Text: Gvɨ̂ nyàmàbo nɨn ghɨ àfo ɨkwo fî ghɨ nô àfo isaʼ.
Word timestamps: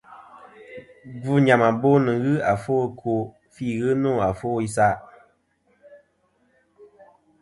Gvɨ̂ 1.21 1.35
nyàmàbo 1.45 1.89
nɨn 2.05 2.17
ghɨ 2.23 2.33
àfo 2.51 2.73
ɨkwo 2.87 3.13
fî 3.53 3.65
ghɨ 3.79 3.89
nô 4.01 4.11
àfo 4.29 4.47
isaʼ. 4.65 4.97